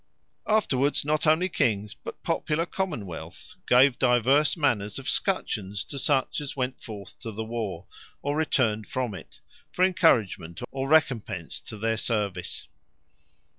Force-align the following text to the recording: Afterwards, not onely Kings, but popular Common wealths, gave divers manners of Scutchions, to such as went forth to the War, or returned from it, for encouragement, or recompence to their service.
Afterwards, 0.47 1.05
not 1.05 1.27
onely 1.27 1.47
Kings, 1.47 1.93
but 1.93 2.23
popular 2.23 2.65
Common 2.65 3.05
wealths, 3.05 3.57
gave 3.67 3.99
divers 3.99 4.57
manners 4.57 4.97
of 4.97 5.07
Scutchions, 5.07 5.83
to 5.83 5.99
such 5.99 6.41
as 6.41 6.55
went 6.57 6.81
forth 6.81 7.19
to 7.19 7.31
the 7.31 7.43
War, 7.43 7.85
or 8.23 8.35
returned 8.35 8.87
from 8.87 9.13
it, 9.13 9.41
for 9.71 9.85
encouragement, 9.85 10.59
or 10.71 10.89
recompence 10.89 11.61
to 11.61 11.77
their 11.77 11.97
service. 11.97 12.67